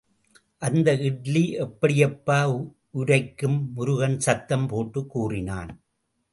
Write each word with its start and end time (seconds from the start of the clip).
அந்த 0.61 0.95
இட்லி 1.01 1.43
எப்படிப்பா 1.57 2.39
உரைக்கும்! 2.93 3.59
முருகன் 3.73 4.19
சத்தம் 4.19 4.67
போட்டுக் 4.67 5.09
கூறினான். 5.09 5.71